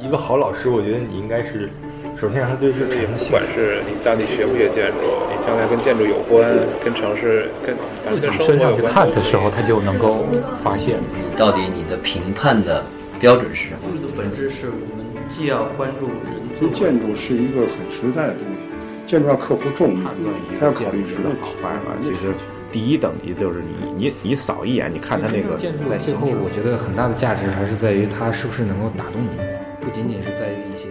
[0.00, 1.68] 一个好老师，我觉得你应该是
[2.16, 3.30] 首先让他对这个产生不兴趣。
[3.32, 4.96] 管是你到底学不学建筑，
[5.28, 6.48] 你将来跟建筑有关，
[6.82, 10.24] 跟城市、跟自己身上去看的时候，他就能够
[10.62, 10.96] 发现。
[11.14, 12.82] 你到底你的评判的
[13.20, 13.80] 标准是什么？
[14.16, 18.68] 本质是我们既要关注人自，建筑是一个很实在的东西，
[19.06, 22.32] 建筑要克服重力判断一，它要考虑实问好坏吧，其实
[22.72, 29.42] 第一等级就是你你你扫一眼，你看他那个建筑最后，我觉得很大的价值还是在于它是不是能够打动你，
[29.82, 30.88] 不仅仅是在于一些。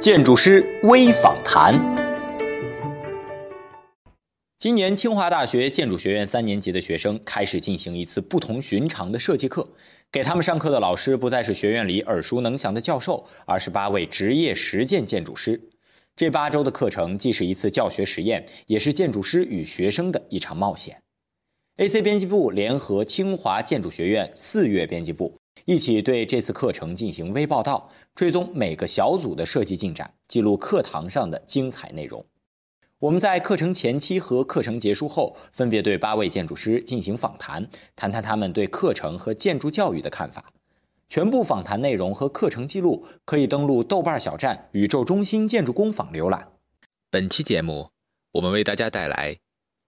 [0.00, 1.78] 建筑师微访谈。
[4.58, 9.68] 今年清华大学建筑学院三年级的学生开始进行一次不同寻常的设计课，
[10.10, 15.60] 给他们上课的老师不再是学院里耳熟能详的教授，而是八位职业实践建筑师。
[16.16, 21.02] 这八周的课程既是一次教学实验，也是建筑师与学生的一场冒险。
[21.76, 32.24] AC 编辑部联合清华建筑学院四月编辑部一起对这次课程进行微报道，追踪每个小组的设计进展，记录课堂上的精彩内容。
[32.98, 40.52] 我们在课程前期和课程结束后，分别对八位建筑师进行访谈，谈谈他们对课程和建筑教育的看法。
[41.08, 46.52] 全部访谈内容和课程记录可以登录豆瓣小站宇宙中心建筑工坊浏览。
[47.10, 47.90] 本期节目，
[48.32, 49.36] 我们为大家带来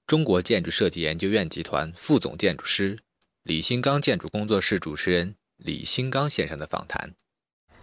[0.07, 2.99] 中国建筑设计研究院集团副总建筑师、
[3.43, 7.11] 李新刚建筑工作室主持人李新刚先生的访谈。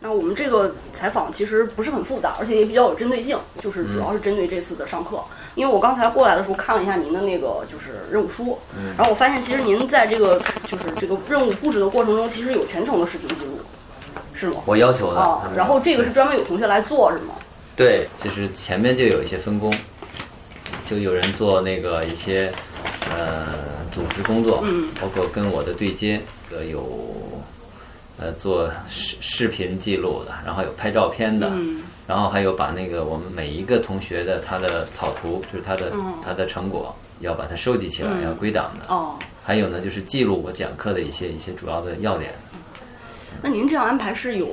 [0.03, 5.23] 那我们这个采访其实不是很复杂，而且也比较有针对性，就是主要是针对这次的上课。
[5.53, 8.57] 因为我刚才过来的时候看了一下您的那个就是任务书，
[8.97, 13.59] 然后我发现其实您在这个就是这个任务布置的过程中，其实有全程的视频记录，
[14.33, 14.63] 是吗？
[14.65, 15.51] 我要求的。
[15.55, 17.35] 然后这个是专门有同学来做是吗？
[17.75, 19.71] 对，就是前面就有一些分工，
[20.85, 22.51] 就有人做那个一些
[23.11, 23.49] 呃
[23.91, 26.19] 组织工作，嗯包括跟我的对接，
[26.51, 26.81] 呃有
[28.21, 38.93] 呃做视视频记录的，然后有拍照片的，嗯然后还有把那个我们每一个同学的他的草图，就是他的、嗯他的成果，要把它收集起来，嗯要归档的。
[38.93, 42.33] 哦，还有呢，就是记录我讲课的一些一些主要的要点。
[43.41, 44.47] 那您这样安排是有，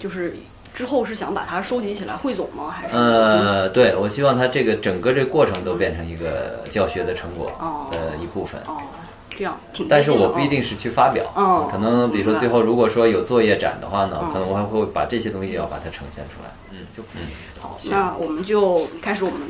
[0.00, 0.34] 就是
[0.72, 2.70] 之后是想把它收集起来汇总吗？
[2.70, 2.96] 还是？
[2.96, 8.60] 呃，对，我希望它这个整个这个过程都变成一个教学的成果哦的一部分。
[8.66, 9.88] 哦，这样挺。
[9.88, 16.50] 但是我不一定是去发表，哦可能比如说最后如果说有作业展的话呢，嗯可能我还会把这些东西也要把它呈现出来。
[16.70, 17.26] 嗯，就嗯，
[17.58, 19.40] 好，那我们就开始我们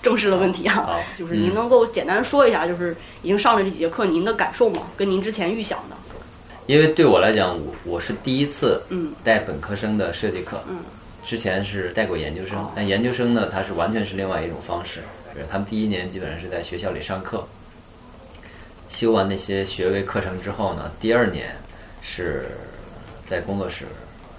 [0.00, 4.82] 正式的问题啊好，就是您能够简单说一下，就是已经上了这几节课，您的感受吗？
[4.96, 5.96] 跟您之前预想的？
[6.66, 10.78] 因为对我来讲，我我是第一次嗯带本科生的设计课，嗯
[11.24, 15.00] 之前是带过研究生，但研究生呢，他是完全是另外一种方式，
[15.34, 17.44] 是他们第一年基本上是在学校里上课，
[18.92, 21.56] 修完那些学位课程之后呢，第二年
[22.02, 22.46] 是
[23.24, 23.86] 在工作室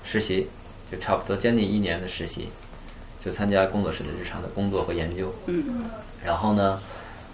[0.04, 0.48] 实习，
[0.92, 2.50] 就差不多将近一年的实习，
[3.20, 5.34] 就参加工作室的日常的工作和研究。
[5.48, 5.86] 嗯
[6.24, 6.80] 然后呢，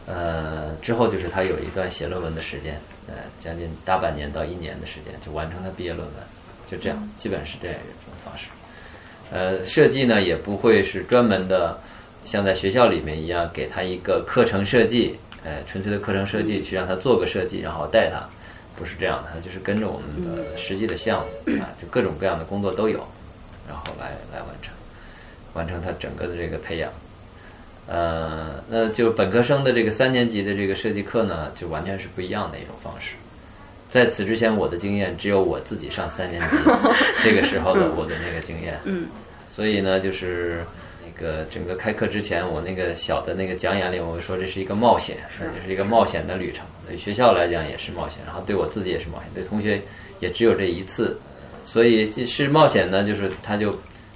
[0.08, 6.16] 呃，之后就是他有一段写论文的时间，呃，将近大半年到一年的时间，就完成他毕业论文，
[6.72, 8.47] 就这样，基本是这样一种方式。
[9.31, 11.78] 呃，设计呢也不会是专门的，
[12.24, 18.27] 像在学校里面一样给他一个课程设计，呃，纯粹的课程设计去让他做个设计，然后带他，
[18.75, 23.00] 不是这样的，他就是跟着我们的实际的项目啊，就各种各样的工作都有，
[23.67, 24.73] 然后来来完成，
[25.53, 26.91] 完成他整个的这个培养。
[27.88, 33.13] 呃，那就本科生的这个三年级的这个设计课呢，就完全是不一样的一种方式。
[33.89, 36.57] 在此之前，我的经验只有我自己上三年级
[37.23, 39.07] 这个时候的我的那个经验，嗯
[39.47, 40.78] 所以呢，就是那
[41.19, 46.66] 个整个开课之前，我那个小的那个讲演里，我会说这是一个冒险，这是一个冒险的旅程。
[46.88, 49.81] 对学校来讲也是冒险，然后对我自己也是冒险，对同学
[50.22, 51.19] 也只有这一次，
[51.63, 53.72] 所以是冒险呢，就是他就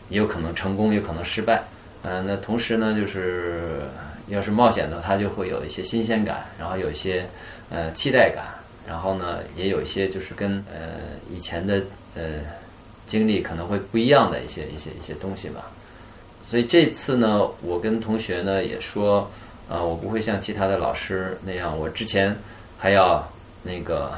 [0.09, 1.61] 也有可能成功，也有可能失败。
[2.03, 3.81] 嗯、那同时呢，就是
[4.27, 7.25] 要是冒险的，他就会有一些新鲜感，然后有一些
[7.69, 8.45] 呃期待感，
[8.87, 10.99] 然后呢，也有一些就是跟呃
[11.29, 11.81] 以前的
[12.15, 12.41] 呃
[13.05, 15.69] 经历可能会不一样的一些一些一些东西吧。
[16.43, 19.31] 所以这次呢，我跟同学呢也说，
[19.69, 22.37] 呃，我不会像其他的老师那样，我之前
[22.77, 23.25] 还要
[23.63, 24.11] 那个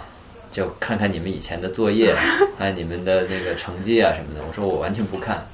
[0.51, 2.15] 就看看你们以前的作业，
[2.57, 4.43] 还有你们的那个成绩啊什么的。
[4.45, 5.45] 我说我完全不看，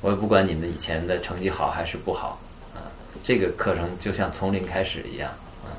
[0.00, 2.40] 我也不管你们以前的成绩好还是不好，
[2.74, 2.90] 啊，
[3.22, 5.30] 这个课程就像从零开始一样，
[5.64, 5.70] 啊，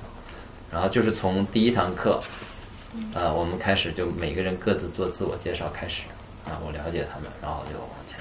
[0.72, 2.22] 然后就是从第一堂课，
[3.14, 6.04] 呃，我们开始就每个人各自做自我介绍开始，
[6.46, 8.18] 啊，我了解他们，然后就往前，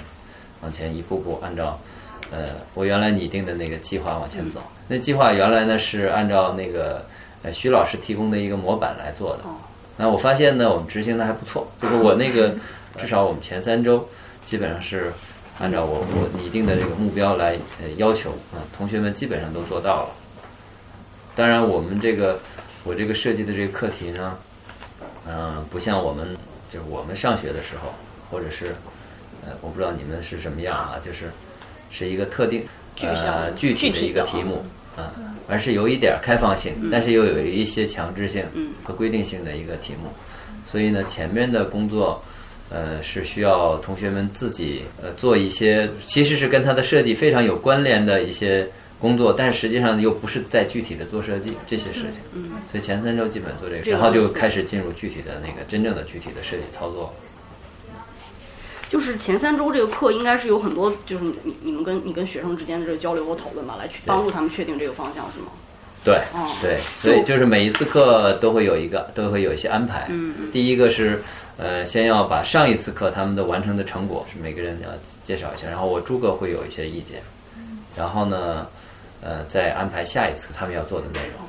[0.63, 1.79] 往前一步步按照，
[2.31, 4.61] 呃，我原来拟定的那个计划往前走。
[4.89, 7.05] 那计划原来呢是按照那个
[7.43, 9.45] 呃徐老师提供的一个模板来做的。
[9.97, 12.55] 那我发现呢，我们执行的还不错，就是我那个
[12.97, 14.09] 至少我们前三周
[14.45, 15.13] 基本上是
[15.59, 20.11] 按照我我拟定的这个目标来呃要求啊，同学们基本上都做到了。
[21.35, 22.39] 当然，我们这个
[22.85, 24.37] 我这个设计的这个课题呢，
[25.29, 26.37] 嗯、不像我们
[26.69, 27.93] 就是我们上学的时候，
[28.31, 28.75] 或者是
[29.44, 31.31] 呃，我不知道你们是什么样啊，就是
[31.90, 32.64] 是一个特定
[33.00, 34.64] 呃具体的一个题目
[34.96, 35.12] 啊，
[35.49, 40.11] 而是有一点儿开放性，但是又有一些强制性嗯和规定性的一个题目，
[40.64, 42.23] 所以呢，前面的工作。
[42.70, 48.69] 呃，是需要同学们自己呃做一些，其实是跟它的设计非常有关联的一些
[49.00, 52.20] 工作，但是实际上又不是在具体的做设计这些事情。
[52.35, 57.11] 嗯，所以前三周基本做这个，然后就开始进入具体的那个真正的具体的设计操作。
[58.90, 65.49] 就是前三周这个课应该是有很多，就是你你你们跟你跟学生之间的这个交流和讨论吧，来去帮助他们确定这个方向，是吗？
[66.05, 70.06] 对哦对，所以就是每一次课都会有一个，都会有一些安排。
[70.08, 71.20] 嗯嗯第一个是
[71.58, 74.88] 呃，先要把上一次课他们的完成的成果是每个人要
[75.25, 77.20] 介绍一下，然后我诸葛会有一些意见，
[77.96, 78.67] 然后呢，
[79.20, 81.46] 呃，再安排下一次他们要做的内容。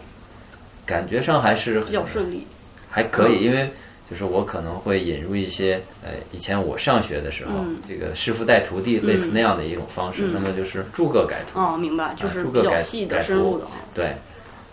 [0.86, 2.46] 感觉上还是比较顺利。
[2.90, 3.72] 还可以，因为
[4.10, 11.60] 就是我可能会引入一些呃，以前我上学的时候，嗯这个师傅带徒弟类似那样的一种方式，嗯那么就是逐个改图。
[11.60, 13.62] 哦，明白，就是比诸葛改改图。
[13.94, 14.14] 对，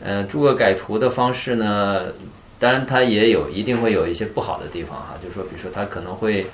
[0.03, 2.07] 呃，诸葛改图的方式呢，
[2.59, 6.47] 当然它也有一定会有一些不好的地方哈，就是说，比如说它可能会。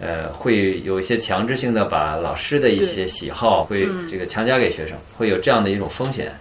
[0.00, 6.32] 呃，会有一些强制性的把老师的一些喜好会嗯这个强加给学生，会有这样的一种风险。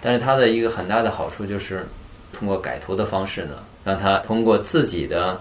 [0.00, 1.86] 但是它的一个很大的好处就是，
[2.32, 5.38] 通过改图的方式呢，让他通过自己的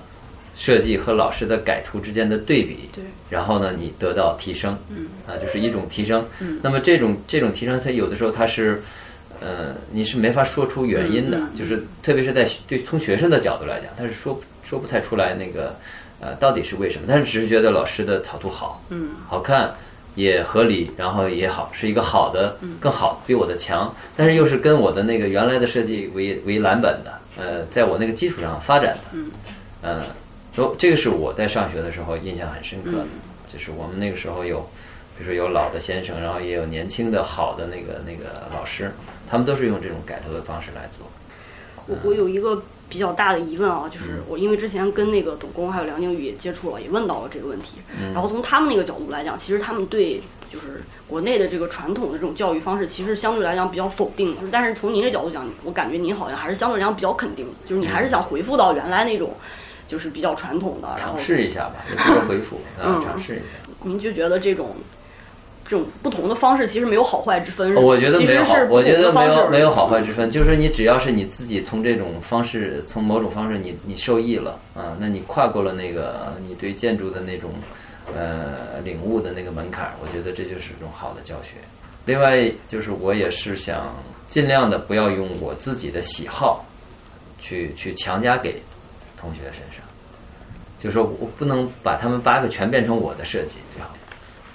[0.55, 6.23] 设计和老师的改图之间的对比，对，然后呢，你得到提升，嗯啊，就是一种提升。
[6.39, 8.83] 嗯那么这种这种提升，它有的时候它是，
[9.39, 15.75] 呃，你是没法说出原因的，就是特别是在对从学生的角度来讲，他是说说不太出来那个，
[16.19, 17.05] 呃，到底是为什么？
[17.07, 19.73] 但是只是觉得老师的草图好，嗯好看。
[20.15, 29.31] 也合理，然后也好，是一个好的，嗯更好，比我的强，但是又是跟我的那个原来的设计为为蓝本的，呃，在我那个基础上发展的，嗯。
[29.81, 30.03] 呃，
[30.55, 33.09] 都这个是我在上学的时候印象很深刻的，嗯。
[33.51, 34.59] 就是我们那个时候有，
[35.17, 38.91] 比如说有老的先生，然后也有年轻的好的那个那个老师，
[39.29, 41.07] 他们都是用这种改头的方式来做。
[41.85, 44.23] 我我有一个比较大的疑问啊，就是嗯。
[44.27, 47.79] 我因为之前跟那个董工还有梁静宇也接触了，也问到了这个问题。
[47.99, 48.13] 嗯。
[48.13, 50.21] 然后从他们那个角度来讲，其实他们对
[50.53, 54.41] 就是国内的这个传统的这种教育方式，其实相对来讲比较否定的。
[54.51, 59.33] 但是从您这角度讲，我感觉您好像还是相对来讲比较肯定的，就是你还是想回复到原来那种。
[59.85, 63.53] 就是比较传统的，尝试一下吧，也不是回复啊 嗯，尝试一下。
[63.83, 64.75] 您就觉得这种
[65.67, 77.51] 这种不同的方式其实没有好坏之分，我觉得没有好我觉得没有没有好坏之分，就是你只要是你自己从这种方式，从某种方式你你受益了啊，那你跨过了那个你对建筑的那种
[78.15, 81.55] 呃领悟的那个门槛，我觉得这就是一种好的教学。
[82.05, 83.95] 另外就是我也是想
[84.27, 86.65] 尽量的不要用我自己的喜好
[87.39, 88.61] 去去强加给
[89.17, 89.83] 同学身上，
[90.79, 93.95] 就是说我不能把他们八个全变成我的设计最好。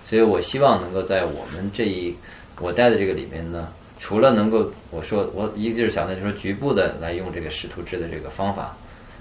[0.02, 2.14] 所以我希望能够在我们这一
[2.60, 3.68] 我带的这个里面呢，
[3.98, 8.76] 除了能够我说我一个就是想的就是局部的来用这个视图制的这个方法，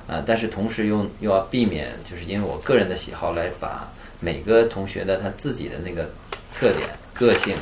[0.08, 6.10] 啊，但是同时又又要避免就是因为我个人的喜好来把每个同学的他自己的那个
[6.54, 7.56] 特点、个性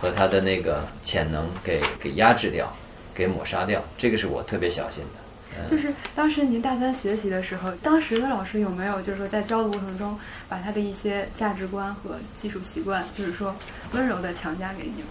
[0.00, 2.72] 和他的那个潜能给给压制掉，
[3.14, 5.20] 给抹杀掉，这个是我特别小心的。
[5.68, 10.16] 就是当时您大三学习的时候，当时的老师有没有就是说在教的过程中，
[10.48, 13.52] 把他的一些价值观和技术习惯，就是说
[13.92, 15.04] 温柔的强加给您？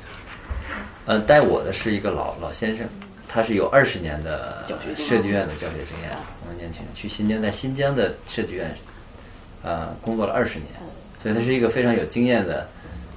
[1.06, 2.88] 呃，带我的是一个老老先生，
[3.28, 6.12] 他是有二十年的教学设计院的教学经验。
[6.48, 8.74] 我年轻人去新疆，在新疆的设计院，
[9.68, 10.70] 呃，工作了二十年，
[11.22, 12.66] 所以他是一个非常有经验的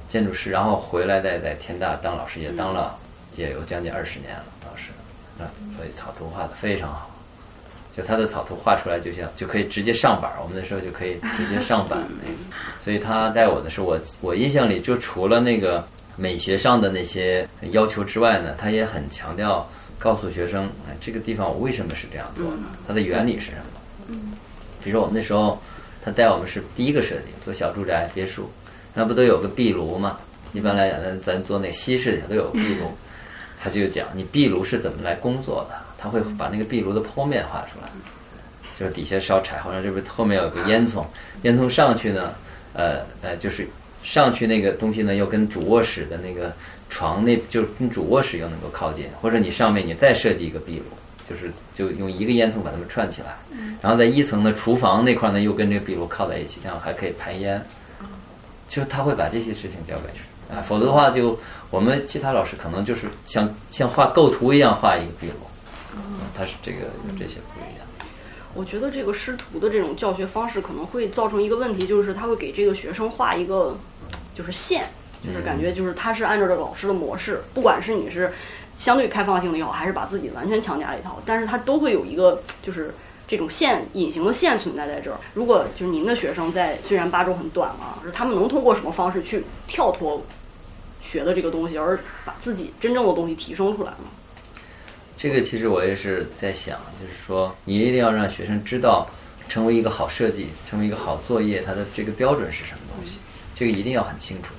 [0.09, 0.51] 建筑师。
[0.51, 2.99] 然后回来在在天大当老师，也当了
[3.37, 4.91] 也有将近二十年了，老师。
[5.39, 7.09] 啊，所以草图画的非常好。
[7.97, 10.39] 就他的草图画出来，就像就可以直接上板儿。
[10.43, 12.37] 我们那时候就可以直接上板那个，
[12.83, 15.85] 所以他带我的时候我我印象里就除了那个
[16.17, 24.17] 美学上的那些要求之外呢，他也很强调告诉学生，哎，这个地方我为什么是这样做的，它的原理是什么。
[24.83, 25.61] 比如说我们那时候
[26.03, 28.51] 他带我们是第一个设计做小住宅别墅，
[28.95, 30.19] 那不都有个壁炉吗？
[30.53, 32.91] 一般来讲，咱咱做那西式的都有壁炉。
[33.63, 37.91] 他就讲你壁炉是怎么来工作的，他会把那个壁炉的剖面画出来，
[38.75, 41.05] 就是底下烧柴火，然后这不后面有个烟囱，
[41.43, 42.33] 烟囱上去呢，
[42.73, 43.69] 呃呃，就是
[44.03, 46.51] 上去那个东西呢，又跟主卧室的那个
[46.89, 50.85] 床那就跟主卧室又能够靠近，或者你上面你再设计一个壁炉，
[51.31, 53.37] 就是就用一个烟囱把它们串起来，
[53.81, 57.65] 然后在一层的厨房那块呢又跟这个壁炉靠在一起，这样还可以排烟。
[58.67, 61.39] 就他会把这些事情交给你啊，否则的话就
[61.71, 65.35] 我们其他老师可能就是像像画构图一样画一个壁炉，
[65.95, 66.19] 嗯。
[66.37, 67.87] 他是这个有这些不一样。
[68.55, 73.77] 我觉得这个师徒的这种教学方式可能会造成一个问题，就是他会给这个学生画一个
[74.35, 74.87] 就是线，
[75.25, 78.33] 就是感觉就是他是按照这个老师的模式，不管是你是
[78.81, 82.93] 相对开放性的也好，还是把自己完全强加一套，但是它都会有一个就是
[83.29, 85.19] 这种线隐形的线存在在这儿。
[85.35, 90.21] 如果就是您的学生在虽然八周很短嘛，就是他们能通过什么方式去跳脱
[91.03, 94.09] 学的这个东西，而把自己真正的东西提升出来呢？
[95.15, 99.07] 这个其实我也是在想，就是说你一定要让学生知道，
[99.47, 103.19] 成为一个好设计，成为一个好作业，它的这个标准是什么东西，
[103.55, 104.55] 这个一定要很清楚。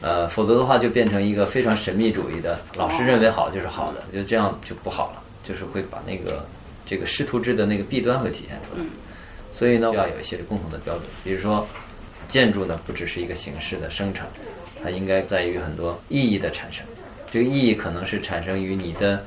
[0.00, 6.46] 呃，否则的话就变成一个非常神秘主义的，老师认为好就是好的，就这样就不好了，就是会把那个
[6.86, 8.84] 这个师徒制的那个弊端会体现出来。
[9.50, 11.66] 所以呢，要有一些共同的标准，比如说
[12.28, 14.26] 建筑呢不只是一个形式的生成，
[14.82, 16.84] 它应该在于很多意义的产生。
[17.30, 19.24] 这个意义可能是产生于你的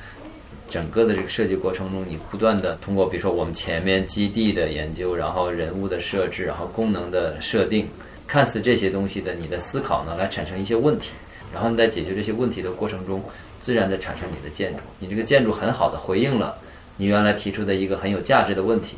[0.70, 7.88] 整个的这个设计过程中，你不断的通过，比如说我们前面基地的研究，然后人物的设置，然后功能的设定，
[8.32, 11.12] 看似这些东西的你的思考呢，来产生一些问题，
[11.54, 13.22] 然后你在解决这些问题的过程中，
[13.60, 14.80] 自然的产生你的建筑。
[15.00, 16.58] 你这个建筑很好的回应了
[16.96, 18.96] 你原来提出的一个很有价值的问题，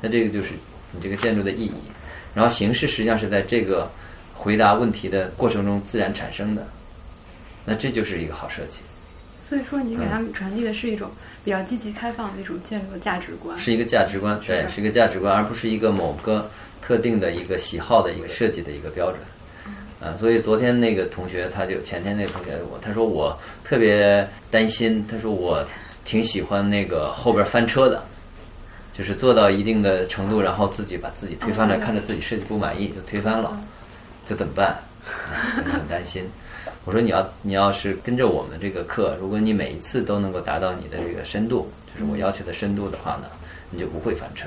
[0.00, 0.52] 那这个就是
[0.92, 1.74] 你这个建筑的意义。
[2.32, 3.90] 然后形式实际上是在这个
[4.32, 6.64] 回答问题的过程中自然产生的，
[7.64, 8.78] 那这就是一个好设计。
[9.40, 11.10] 所以说，你给他们传递的是一种
[11.46, 16.50] 比较积极开放的一种建筑的价值观，是一个价值观，对，是一个价值观，而不是一个某个
[16.82, 19.20] 特定的一个喜好的一个设计的一个标准。
[20.00, 25.64] 啊，所以昨天那个同学，他就前天那个同学我，他说我特别担心，他说我
[26.04, 28.02] 挺喜欢那个后边翻车的，
[28.92, 33.56] 就是做到一定的程度，然后自己把自己推翻了，看着自己设计不满意就推翻了，
[34.26, 34.76] 这怎么办？
[35.06, 36.24] 啊很担心。
[36.86, 43.24] 我说你要你要是跟着我们这个课，如果你每一次都能够达到你的这个深度，就是我要求的深度的话呢，
[43.72, 44.46] 你就不会翻车。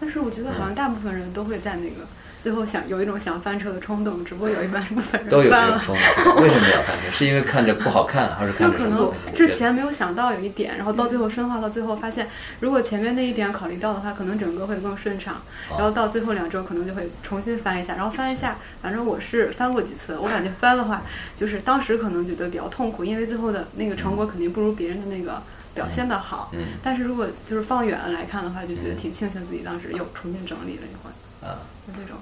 [0.00, 2.04] 但是我觉得好像大部分人都会在那个
[2.40, 5.66] 最后想有一种想翻车的冲动，只不过有一半部分人都有这。
[5.70, 6.42] 种冲动。
[6.42, 7.10] 为什么要翻车？
[7.10, 9.32] 是因为看着不好看，还是看着就可能什么？
[9.34, 12.28] 之前没有想到有一点，然后到最后深化到最后，发现
[12.60, 15.42] 如果前面那一点考虑到的话，可能整个会更顺畅。
[15.70, 21.02] 然后到最后两周可能就会重新翻一下，然后翻一下，反正我是翻过几次，我感觉翻的话，
[21.36, 25.42] 就是当时可能觉得比较痛苦，因为最后的那个成果肯定不如别人的那个
[25.74, 26.50] 表现的好。
[26.54, 31.10] 嗯但是如果就是放远了来看的话，就觉得挺庆幸自己当时又重新整理了一回，
[31.42, 31.58] 啊。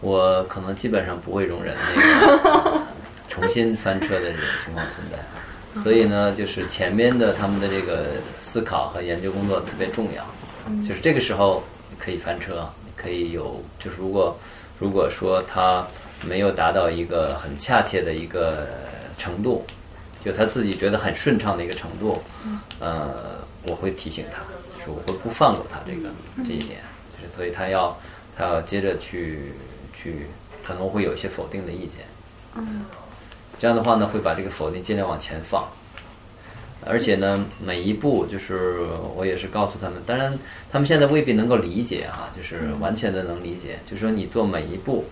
[0.00, 2.80] 我可能基本上不会容忍那个
[3.28, 5.80] 重新翻车的这种情况存在。
[5.80, 8.06] 所以呢，就是前面的他们的这个
[8.38, 10.24] 思考和研究工作特别重要。
[10.82, 11.62] 就是这个时候
[11.98, 14.36] 可以翻车，可以有，就是如果
[14.78, 15.86] 如果说他
[16.24, 18.66] 没有达到一个很恰切的一个
[19.18, 19.64] 程度，
[20.24, 22.20] 就他自己觉得很顺畅的一个程度，
[22.80, 24.38] 呃，我会提醒他，
[24.78, 26.08] 就是我会不放过他这个
[26.38, 26.80] 这一点，
[27.12, 27.96] 就是所以他要
[28.36, 29.52] 他要接着去
[29.94, 30.26] 去，
[30.62, 32.00] 可能会有一些否定的意见。
[32.54, 32.84] 嗯
[33.58, 35.66] 这样的话呢，会把这个否定尽量往前放，
[36.84, 38.80] 而且呢，每一步就是
[39.16, 40.38] 我也是告诉他们，当然
[40.70, 45.06] 他们现在未必能够理解哈、就是完全的能理解，就是说你做每一步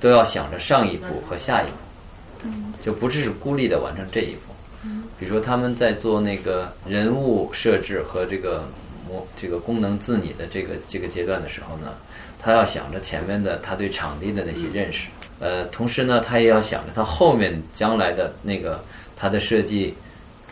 [0.00, 2.48] 都要想着上一步和下一步，
[2.80, 4.88] 就不只是孤立的完成这一步。
[5.18, 8.66] 比如说他们在做那个人物设置和这个
[9.10, 11.94] 模这个功能自拟的这个这个阶段的时候呢，
[12.38, 15.08] 他要想着前面的他对场地的那些认识，
[15.40, 18.82] 呃，同时呢，他也要想着他后面将来的那个
[19.16, 19.92] 他的设计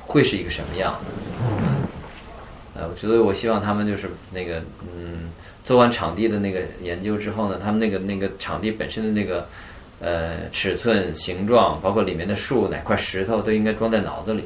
[0.00, 2.80] 会是一个什么样的。
[2.80, 5.30] 呃，我觉得我希望他们就是那个嗯，
[5.64, 9.46] 做完场地的那个研究之后呢，他们那个那个场地本身的那个
[10.00, 14.44] 呃尺寸、形状，包括里面的树、哪块石头，都应该装在脑子里，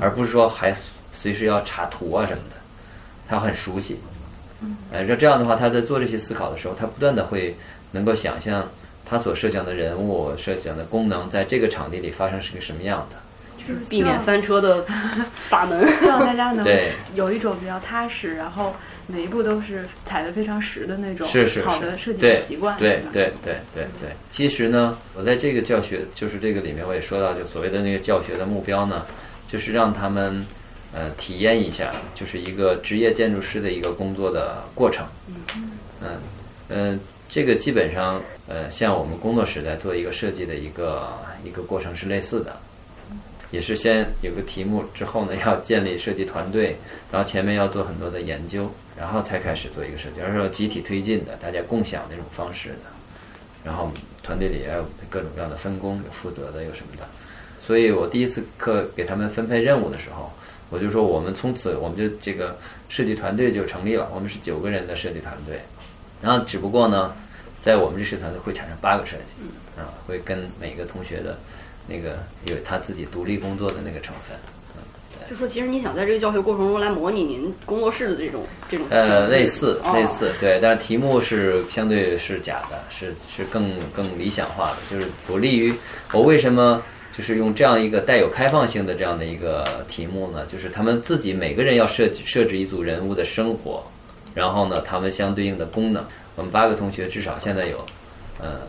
[0.00, 0.74] 而不是说还
[1.10, 2.56] 随时要查图啊什么的，
[3.34, 3.98] 他很熟悉。
[4.92, 7.54] 哎，这这样的话，他在做这些思考的时候，他不断的会
[7.90, 8.66] 能够想象
[9.04, 13.16] 他所设想的人物、设想的功能，在这个场地里发生是个什么样的。
[13.58, 14.82] 就是避免翻车的
[15.32, 15.86] 法门。
[15.86, 18.74] 希望大家能对有一种比较踏实，然后
[19.06, 22.76] 每一步都是踩得非常实的那种是是好的设，计的习惯。
[22.76, 24.10] 对对对对对。
[24.30, 29.02] 其实呢，我在这个教学，就是这个里面，我也说到，就所谓的那个教学的目标呢，
[29.46, 30.46] 就是让他们
[30.94, 35.06] 呃体验一下，就是一个职业建筑师的一个工作的过程。
[35.26, 35.34] 嗯
[36.00, 36.18] 嗯
[36.68, 36.98] 呃，
[37.28, 41.12] 这个基本上呃，像我们工作室在做一个设计的一个
[41.44, 42.56] 一个过程是类似的。
[43.50, 46.76] 也是先有个题目，之后呢 要建立设计团队，
[47.12, 52.76] 然后前面要做很多的研究，然后才开始做一个设计，而是要集体推进的，大家共享那种方式的。
[53.62, 53.92] 然后
[54.24, 57.06] 团队里也有各种各样的分工，有负责的，有什么的。
[57.56, 60.32] 所以我第一次课给他们分配任务的时候，
[60.74, 65.56] 我就说我们从此我们就这个设计团队就成立了，我们是九个人的设计团队。
[66.20, 67.14] 然后只不过呢，
[67.60, 69.34] 在我们这设计团队会产生八个设计，
[69.78, 71.38] 啊，会跟每个同学的
[71.86, 74.36] 那个有他自己独立工作的那个成分。
[75.30, 85.72] 就说其实你想在这个教学过程中来模拟您工作室的这种这种呃，类似哦类似，对，但是题目是相对是假的，是是更更理想化的，就是不利于
[86.12, 86.82] 我为什么
[87.16, 90.44] 就是用这样一个带有开放性的这样的一个题目呢？
[90.46, 93.82] 就是他们自己每个人要设计设置一组人物的生活，
[94.34, 96.04] 然后呢，他们相对应的功能。
[96.34, 97.78] 我们八个同学至少现在有
[98.40, 98.62] 呃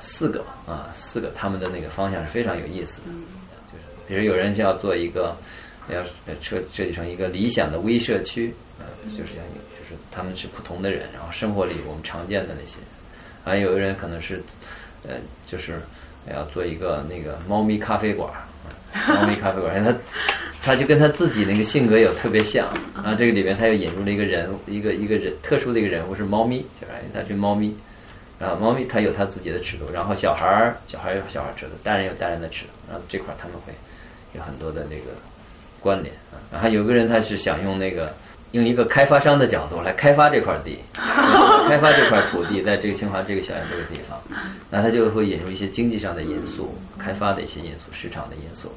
[0.00, 3.08] 四个啊，四个他们的那个方向是非常有意思的，
[3.70, 5.36] 就是比如有人就要做一个。
[5.88, 6.00] 要
[6.40, 9.42] 设设计成一个理想的微社区，呃，就是要
[9.76, 12.78] 就是他们是普通的人，然后生活里我们常见的那些，
[13.44, 14.40] 还有的人可能是，
[15.02, 15.82] 呃，就是
[16.30, 18.30] 要做一个那个猫咪咖啡馆，
[19.08, 19.98] 猫咪咖啡馆，因为他
[20.62, 27.74] 他就跟他自己那个性格有特别像，然后这个里面他又引入了一个人一个一个人特殊的一个人物是猫咪，就是他这猫咪，
[28.38, 33.72] 啊猫咪它有它自己的尺度，然后小孩儿小孩有小孩尺度，大人有大人的尺度，然后这块儿他们会
[34.34, 35.12] 有很多的那个。
[35.82, 38.14] 关联啊，然后有个人他是想用那个
[38.52, 40.78] 用一个开发商的角度来开发这块地，
[41.68, 44.20] 开发这块土地，在这个清华这个小院这个地方，
[44.70, 48.70] 那他就会引入一些经济上的因素、开发的一些因素、市场的因素。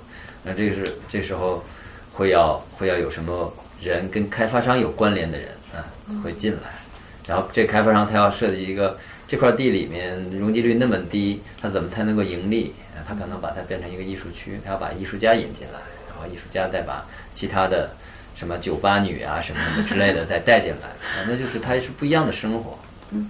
[0.44, 1.64] 那这是这时候
[2.12, 5.84] 会要会要有什么人跟开发商有关联的人啊
[6.24, 6.80] 会进来，
[7.28, 12.74] 然后这开发商他要设计一个这块地里面容积率那么低，他怎么才能够盈利？
[13.06, 15.80] 他可能把它变成一个艺术区，他要把艺术家引进来。
[16.08, 17.90] 然后艺术家再把其他的
[18.36, 22.78] 什么酒吧女啊什么什么之类的再带进来， 啊，那就是它是不一样的生活。
[23.12, 23.30] 嗯，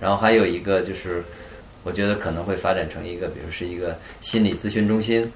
[0.00, 1.22] 然后还有一个就是，
[1.84, 5.30] 我觉得可能会发展成一个，比如是一个心理咨询中心，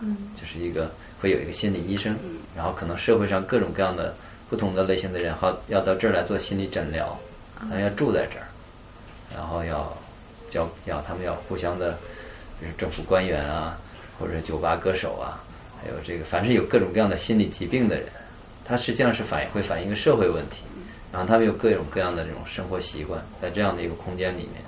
[0.00, 2.16] 嗯，就是一个会有一个心理医生，
[2.54, 4.14] 然后可能社会上各种各样的
[4.50, 7.18] 不同的类型的人，好要到这儿来做心理诊疗，
[7.70, 8.46] 他要住在这儿，
[9.34, 9.96] 然后要
[10.52, 11.92] 要要他们要互相的，
[12.60, 13.78] 比如政府官员啊，
[14.18, 15.43] 或者酒吧歌手啊。
[15.84, 18.06] 还有这个，凡是有各种各样的心理疾病的人，
[18.64, 20.62] 他实际上是反映会反映一个社会问题，
[21.12, 24.62] 然后他们有各种各样的这种生活习惯，在这样的一个空间里面，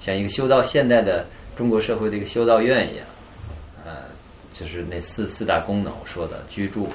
[0.00, 1.24] 像一个修道现代的
[1.56, 3.06] 中国社会的一个修道院一样，
[3.86, 3.92] 呃，
[4.52, 6.90] 就是那四四大功能我说的居住、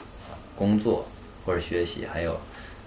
[0.56, 1.08] 工作
[1.44, 2.40] 或者学习，还有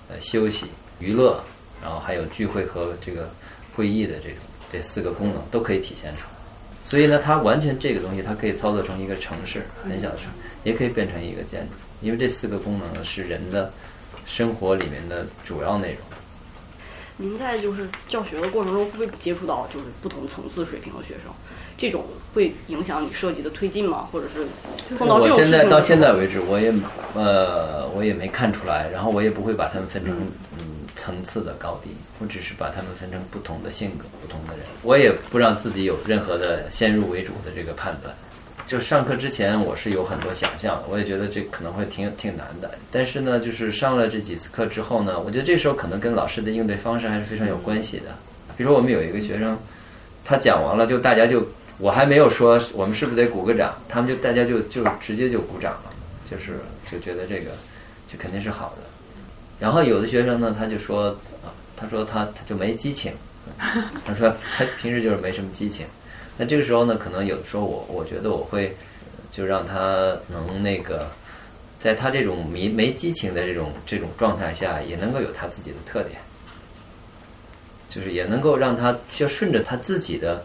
[0.09, 0.67] 呃休息、
[1.01, 1.43] 娱乐，
[1.83, 3.29] 然后还有聚会和这个
[3.75, 4.39] 会议的这种
[4.71, 6.38] 这四个功能都可以体现出来。
[6.89, 10.31] 所以呢，它完全这个东西，它可以操作成一个城市，很小的城市，
[10.65, 13.71] 也可以变成一个建筑，因为这四个功能是人的
[14.25, 15.99] 生活里面的主要内容。
[17.19, 21.31] 您在就是教学的过程中，会不会接触到就是不同层次水平的学生？
[21.77, 24.09] 这种会影响你设计的推进吗？
[24.11, 24.47] 或者是
[24.97, 26.73] 碰到这种我现在到现在为止，我也
[27.15, 30.17] 呃，我也没看出来，然后我也不会把他们分成
[30.59, 38.15] 嗯层次的高低，我只是把他们分成不同的性格、不同的人，我也不让自己有任何的先入为主的这个判断。
[38.67, 42.71] 就上课之前，我是有很多想象的，我也觉得这可能会挺挺难的。
[42.91, 48.15] 但是呢，就是上了这几次课之后呢，我觉得这时候可能跟老师的应对方式还是非常有关系的。
[48.57, 49.57] 比如说，我们有一个学生，
[50.25, 51.47] 他讲完了，就大家就
[51.79, 55.91] 我还没有说我们是不是得鼓个掌，他们就大家就就直接就鼓掌了，
[56.29, 56.59] 就是
[56.91, 57.53] 就觉得这个
[58.07, 58.88] 就肯定是好的。
[59.59, 61.09] 然后有的学生呢，他就说
[61.43, 63.13] 啊，他说他他就没激情，
[64.07, 65.85] 他说他平时就是没什么激情。
[66.37, 68.77] 那这个时候呢，可能有的时候我我觉得我会
[69.31, 71.11] 就让他能那个，
[71.81, 76.21] 在他这种没没激情的这种这种状态下，也能够有他自己的特点，
[77.89, 80.45] 就是也能够让他就顺着他自己的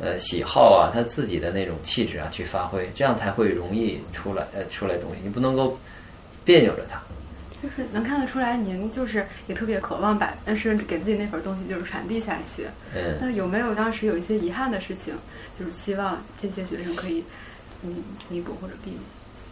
[0.00, 5.16] 呃喜好啊，他自己的那种气质啊去发挥，这样才会容易出来呃出来东西。
[5.24, 5.76] 你不能够
[6.44, 7.02] 别扭着他。
[7.66, 12.64] 就是能看得出来，您就是也特别渴望把，但是给自己那份东西就是传递下去。
[12.94, 13.18] 嗯。
[13.20, 15.12] 那有没有当时有一些遗憾的事情，
[15.58, 17.24] 就是希望这些学生可以
[17.82, 19.00] 嗯弥补或者避免？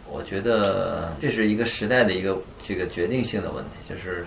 [0.09, 4.25] 我觉得这是一个时代的一个这个决定性的问题，就是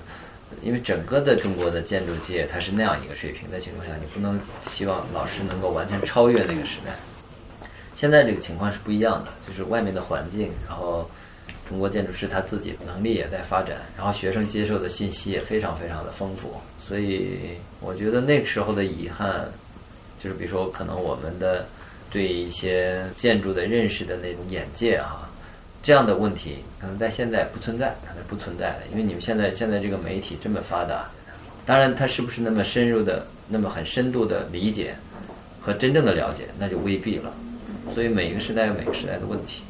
[0.61, 6.93] 因为整个的中国的建筑界它是那样一个水平的情况下，你不能希望老师能够完全超越那个时代。
[7.95, 11.09] 现在这个情况是不一样的，就是外面的环境，然后。
[11.69, 17.39] 中国建筑师他自己能力也在发展，然后学生接受的信息也非常非常的丰富，所以
[17.81, 19.47] 我觉得那个时候的遗憾，
[20.19, 21.67] 就是比如说可能我们的
[22.11, 25.29] 对一些建筑的认识的那种眼界哈，
[25.83, 31.07] 这样的问题可能在现在不存在，可能不存在的，因为你们现在现在这个媒体这么发达，
[31.67, 34.97] 当然它是不是那么深入的、那么很深度的理解，
[35.61, 37.31] 和真正的了解，那就未必了。
[37.93, 39.63] 所以每一个时代有每个时代的问题。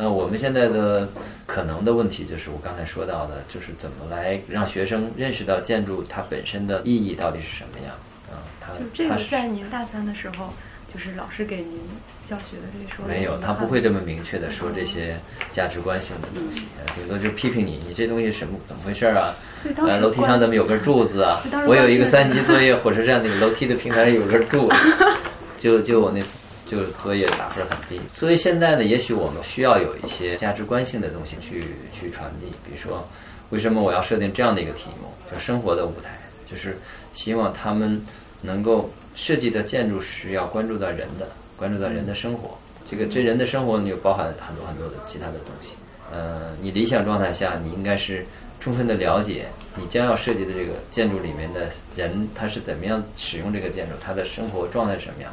[0.00, 1.06] 那我们现在的
[1.44, 7.94] 可能的问题就是我刚才说到的，就是怎么来让学生认识到建筑它本身的意义到底是什么样
[8.30, 8.40] 啊？
[8.58, 10.54] 它就这个在您大三的时候，
[10.92, 11.78] 就是老师给您
[12.24, 15.14] 教学的这说的没有，他不会这么明确的说这些
[15.52, 19.34] 价值观性的东西，呃顶多就批评你，你这东西什么怎么回事儿啊
[19.76, 24.76] 呃，楼梯上怎么有根柱子啊我有一个三级作业，火车站那个楼梯的平台上有根柱子，
[25.58, 26.38] 就就我那次
[26.70, 28.00] 就作业打分很低。
[28.14, 33.04] 所以现在呢，也许我们需要有一些价值观性的东西去去传递，比如说，
[33.50, 36.16] 为什么我要设定这样的一个题目，就生活的舞台，
[36.48, 36.78] 就是
[37.12, 38.00] 希望他们
[38.40, 42.56] 能够设计的建筑是要关注到人的，关注到人的生活。
[42.88, 45.74] 这个这人的生活，你就包含很多很多的其他的东西。
[46.12, 48.24] 呃，你理想状态下，你应该是
[48.58, 55.32] 充分的了解你将要设计的这个建筑里面的人，他是怎么样使用这个建筑，他的生活状态是什么样，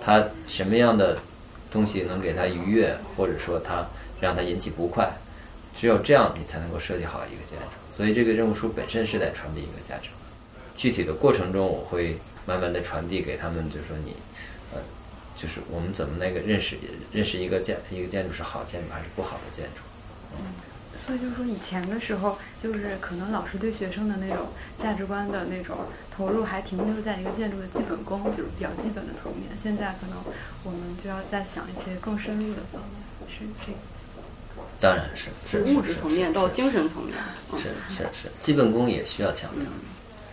[0.00, 1.18] 他什么样的
[1.70, 3.86] 东西能给他愉悦，或者说他
[4.20, 5.10] 让他引起不快，
[5.76, 7.76] 只有这样你才能够设计好一个建筑。
[7.96, 10.08] 所以这个任务书本身是在传递一个价值。
[10.76, 14.16] 具体的过程中，我会慢慢的传递给他们，就是说你，
[14.72, 14.80] 呃，
[15.36, 16.76] 就是我们怎么那个认识
[17.12, 19.82] 认识一个建一个建筑是好建筑还是不好的建筑。
[21.04, 24.46] 所以就是说，以前的时候，就是可能老师对学生的那种
[24.78, 25.76] 价值观的那种
[26.14, 29.48] 投入，还停留在一个建筑的基本功，就是比较基本的层面。
[29.60, 30.18] 现在可能
[30.62, 33.78] 我们就要再想一些更深入的方面，是这个。
[34.78, 37.14] 当然是是是物质层面到精神层面。
[37.52, 39.64] 嗯是是是，基本功也需要强调。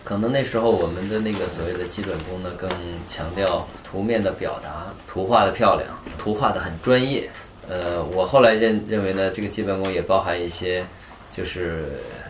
[0.04, 2.70] 可能那时候我们的那个所谓的基本功呢，更
[3.08, 7.30] 强调图面的表达，图画的漂亮，图画的很专业。
[7.68, 10.84] 呃，我后来认认为呢，这个基本功也包含一些，
[11.30, 11.84] 就是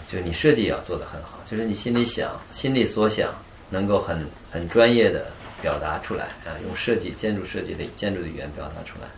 [0.06, 3.32] 就你设计要做得很好，就是你心里想、心里所想，
[3.70, 5.26] 能够很很专业的
[5.62, 9.08] 表达出来啊，用设计、建筑设计的建筑的语言表达出来。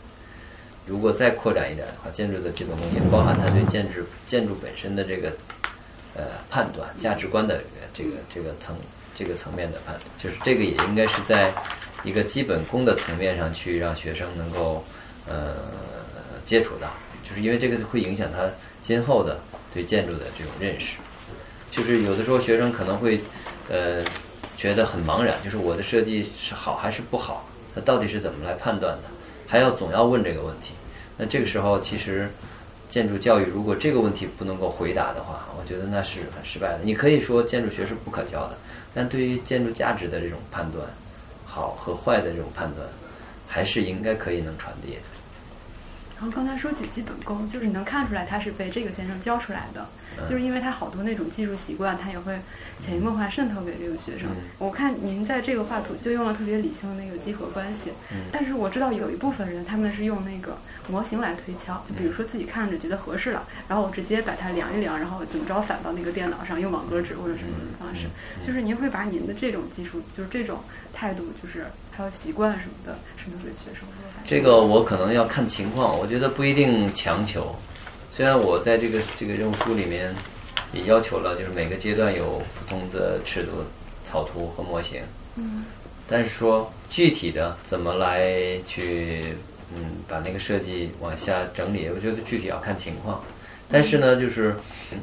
[0.87, 5.33] 如果再扩展一点的话，建筑的基本功也包含它对建筑建筑本身的这个
[6.15, 7.63] 呃判断、价值观的
[7.95, 8.77] 这个这个层
[9.15, 11.53] 这个层面的判断，就是这个也应该是在
[12.03, 14.85] 一个基本功的层面上去让学生能够
[15.29, 15.55] 呃
[16.51, 16.89] 接触到，
[17.23, 18.51] 就是因为这个会影响他
[18.83, 19.39] 今后的
[19.73, 20.97] 对建筑的这种认识。
[21.71, 23.21] 就是有的时候学生可能会
[23.69, 24.05] 呃
[24.57, 29.05] 觉得很茫然，就是我的设计是好还是不好，那到底是怎么来判断的？
[29.47, 30.73] 还要总要问这个问题。
[31.17, 32.29] 那这个时候其实。
[32.91, 36.81] 建筑教育如果这个问题不能够回答的话，我觉得那是很失败的。
[36.83, 38.59] 你可以说建筑学是不可教的，
[38.93, 40.85] 但对于建筑价值的这种判断，
[41.45, 42.85] 好和坏的这种判断，
[43.47, 45.03] 还是应该可以能传递的。
[46.21, 49.89] 然后刚才说起基本功，就是你能看出来他是被这个先生教出来的，
[50.29, 52.39] 就是因为他好多那种技术习惯，他也会
[52.81, 54.29] 潜移默化渗透给这个学生。
[54.59, 57.91] 我看您在这个画图就用了特别理性的那个几何关系，
[58.33, 60.57] 但是我知道有一部分人他们是用那个
[60.89, 68.07] 模型来推敲，就比如说自己看着觉得合适了，然后我直接把它量一量，然后怎么着反到那个电脑上用网格纸或者什么的方式。
[68.45, 70.59] 就是您会把您的这种技术，就是这种
[70.93, 73.87] 态度，就是还有习惯什么的渗透给学生。
[74.25, 77.55] 这个我可能要看情况，我觉得不一定强求。
[78.13, 80.15] 虽然我在这个这个任务书里面
[80.73, 83.65] 也要求了，就是每个阶段有不同的尺度
[84.05, 85.01] 草图和模型，
[85.37, 85.65] 嗯，
[86.07, 89.35] 但是说具体的怎么来去
[89.75, 93.23] 嗯把那个设计往下整理，我觉得具体要看情况。
[93.71, 94.57] 但是呢，就是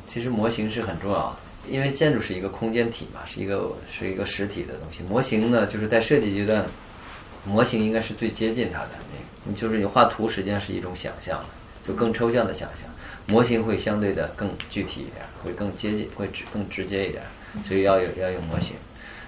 [0.06, 1.38] 其实模型是很重要的，
[1.70, 5.04] 因为建筑是一个空间体嘛，是一个是一个实体的东西。
[5.04, 6.66] 模型呢，就是在设计阶段。
[7.46, 8.90] 模型应该是最接近它的，
[9.46, 11.46] 你就是你画图实际上是一种想象了，
[11.88, 12.82] 就更抽象的想象。
[13.28, 17.24] 模型会相对的更具体一点，会更接近，会直更直接一点，
[17.64, 18.76] 所以要有要用模型。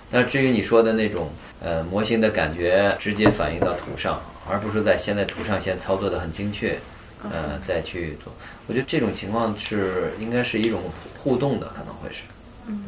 [0.10, 1.30] 那至于你说的那种
[1.62, 6.80] 呃模型的感觉，直接反映到图上，而不是在现在图上先操作的很精确，
[7.24, 8.34] 呃再去做。
[8.68, 10.82] 我觉得这种情况是应该是一种
[11.18, 12.24] 互动的，可能会是。
[12.68, 12.84] 嗯。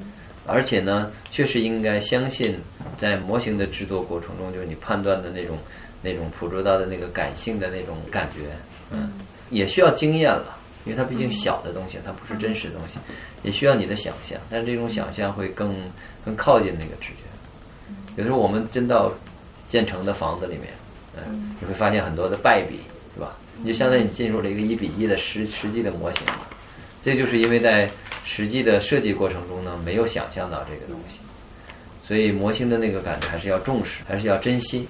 [0.48, 2.58] 而且呢，确实应该相信，
[2.98, 5.56] 在模型的制作过程中，就是你判断的那种、
[6.02, 8.48] 那种捕捉到的那个感性的那种感觉，
[8.90, 9.12] 嗯，
[9.52, 12.98] 也需要经验了，因为它毕竟小的东西，它不是真实的东西，
[13.44, 15.76] 也需要你的想象，但是这种想象会更
[16.24, 17.24] 更靠近那个直觉。
[18.16, 19.12] 有时候我们真到
[19.68, 20.74] 建成的房子里面，
[21.16, 22.80] 嗯，你会发现很多的败笔，
[23.16, 23.38] 是吧？
[23.62, 26.48] 你就相当于你进入了一个一比一的实实际的模型了，
[27.04, 27.90] 这就是因为在。
[28.24, 31.22] 实际的设计过程中呢，没有想象到这个东西，
[32.00, 34.88] 所以模型的那个感觉还是要重视，还是要珍惜。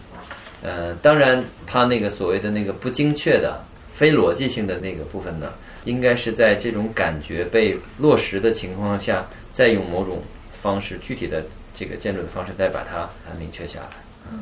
[0.61, 5.53] 呃，当然，它那个所谓的那个不精确的、非逻辑性的那个部分呢，
[5.85, 13.87] 应该是在这种感觉被落实的情况下，再用某种方式、具体的这个建筑的方式，再把它明确下来。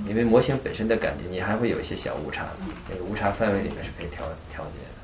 [0.07, 2.47] 因为模型本身的感觉，你还会有一些小误差，
[2.89, 4.99] 那个误差范围里面是可以调调节的。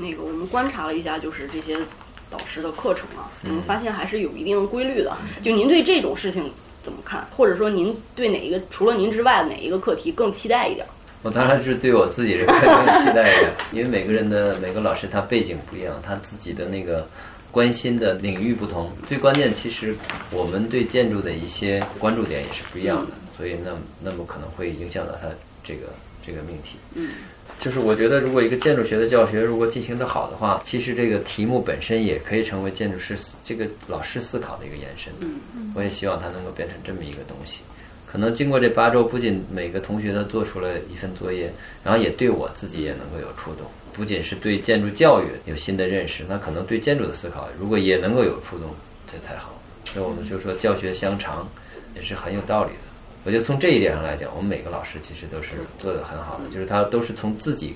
[0.00, 1.78] 那个我们观察了一下，就是这些
[2.28, 5.16] 导师的课程啊，我们发现还是有一定规律的。
[5.42, 6.50] 就您对这种事情
[6.82, 7.24] 怎么看？
[7.36, 10.84] 或者说您对哪一个除了您之外的哪一个课题更期待一点？
[11.24, 12.60] 我当然是对我自己这个更
[13.02, 17.08] 期待一点，因为每个人的每个老师他背景不一样，他自己的那个
[17.50, 18.92] 关心的领域不同。
[19.08, 19.96] 最关键，其实
[20.30, 23.70] 我们对建筑的一些关注点也是不一样的，所以那
[24.02, 25.28] 那么可能会影响到他
[25.64, 25.86] 这个
[26.24, 26.76] 这个命题。
[26.92, 27.10] 嗯。
[27.58, 35.10] 就是我觉得，如果一个建筑学的教学如果进行的好的话，其实这个题目本身也可以成为建筑师这个老师思考的一个延伸。
[35.20, 37.60] 嗯我也希望它能够变成这么一个东西。
[38.14, 43.66] 可能经过这八周，不仅每个同学他做出了一份作业，然后也对我自己也能够有触动。
[43.92, 48.70] 不仅是对建筑教育有新的认识，那可能对建筑的思考如果也能够有触动，
[49.10, 49.60] 这才好。
[49.86, 51.44] 所以我们就说教学相长，
[51.96, 52.78] 也是很有道理的。
[53.24, 57.74] 我觉得从这一点上来讲，我们每个老师其实都是做得很好的，就是他都是从自己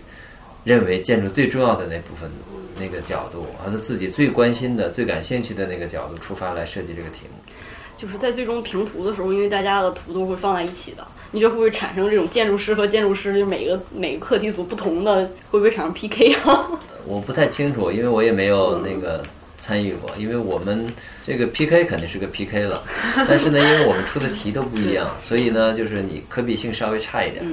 [0.63, 2.31] 认为建筑最重要的那部分
[2.79, 7.53] 那个角度，和他自己最关心的、最感兴趣的那个角度出发来设计这个题目。
[7.99, 16.67] 就是在最终评图的时候，因为大家的图都会放在一起的，你觉得会不会产生这种建筑师和建筑师，就每个每个课题组不同的，会不会产生 PK 啊？
[17.05, 19.25] 我不太清楚，因为我也没有那个
[19.59, 20.11] 参与过。
[20.17, 20.87] 因为我们
[21.27, 22.83] 这个 PK 肯定是个 PK 了，
[23.27, 27.45] 但是呢，因为我们出的题都不一样，所以呢，就是你可比性稍微差一点。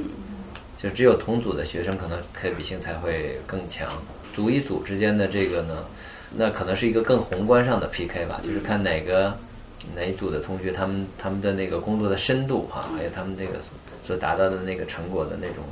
[0.78, 3.88] 就只有同组的学生可能可比性才会更强。
[4.36, 5.84] 组与组之间的这个呢，
[6.36, 9.36] 那可能是一个更宏观上的 PK 吧，就是看哪个
[9.94, 13.60] 哪一组的同学他们他们的那个工作的深度哈，还有他们这个
[14.02, 15.64] 所达到的那个成果的那种，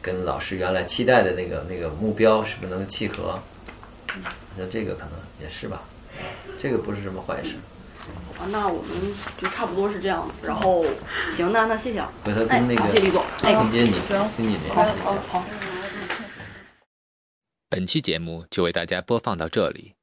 [0.00, 3.38] 跟老师原来期待的那个那个目标是不是能契合？
[4.56, 5.82] 那这个可能也是吧，
[6.58, 7.54] 这个不是什么坏事。
[8.38, 8.90] 啊，那我们
[9.38, 10.28] 就差不多是这样。
[10.42, 10.84] 然后，
[11.34, 12.12] 行，那那谢谢啊。
[12.24, 15.10] 回头跟那个哎谢谢李总，哎，跟接你行，跟你好联系一下。
[15.10, 15.44] 好好。
[17.68, 19.94] 本期节目就为大家播放到这里，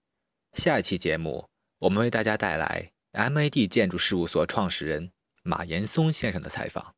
[0.54, 1.46] 下一期节目
[1.80, 5.12] 我们为大家带来 MAD 建筑事务所创始人
[5.44, 6.96] 马岩松先生的采访。